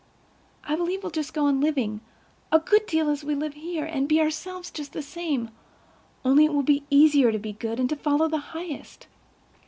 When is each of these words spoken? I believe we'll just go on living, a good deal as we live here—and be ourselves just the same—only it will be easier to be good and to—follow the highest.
I 0.63 0.75
believe 0.75 1.03
we'll 1.03 1.11
just 1.11 1.31
go 1.31 1.45
on 1.45 1.61
living, 1.61 2.01
a 2.51 2.57
good 2.57 2.87
deal 2.87 3.07
as 3.11 3.23
we 3.23 3.35
live 3.35 3.53
here—and 3.53 4.09
be 4.09 4.19
ourselves 4.19 4.71
just 4.71 4.93
the 4.93 5.03
same—only 5.03 6.45
it 6.45 6.51
will 6.55 6.63
be 6.63 6.85
easier 6.89 7.31
to 7.31 7.37
be 7.37 7.53
good 7.53 7.79
and 7.79 7.87
to—follow 7.87 8.27
the 8.27 8.39
highest. 8.57 9.05